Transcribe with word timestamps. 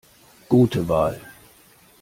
Gute 0.49 0.87
Wahl! 0.89 1.21